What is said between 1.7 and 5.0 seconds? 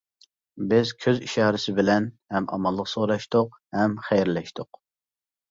بىلەن ھەم ئامانلىق سوراشتۇق، ھەم خەيرلەشتۇق.